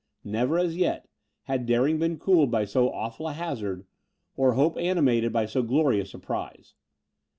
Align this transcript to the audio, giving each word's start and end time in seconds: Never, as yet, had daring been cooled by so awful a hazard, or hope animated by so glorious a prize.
Never, 0.23 0.57
as 0.57 0.75
yet, 0.77 1.07
had 1.43 1.67
daring 1.67 1.99
been 1.99 2.17
cooled 2.17 2.49
by 2.49 2.65
so 2.65 2.89
awful 2.91 3.27
a 3.27 3.33
hazard, 3.33 3.85
or 4.35 4.53
hope 4.53 4.75
animated 4.77 5.31
by 5.31 5.45
so 5.45 5.61
glorious 5.61 6.15
a 6.15 6.17
prize. 6.17 6.73